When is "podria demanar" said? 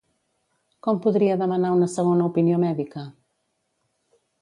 1.03-1.73